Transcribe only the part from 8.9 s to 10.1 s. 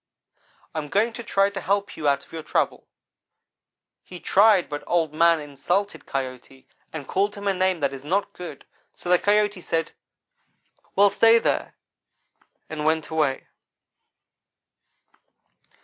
so the Coyote said,